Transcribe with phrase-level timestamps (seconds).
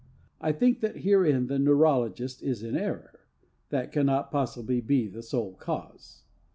[0.39, 3.19] I think that herein the neurologist is in error.
[3.69, 6.23] That cannot possibly be the sole cause.